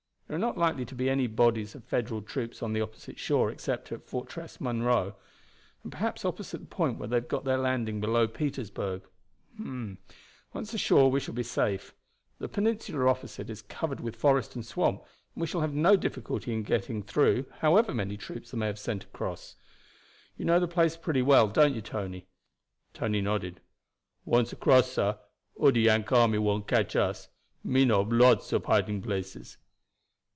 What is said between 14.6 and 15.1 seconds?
swamp,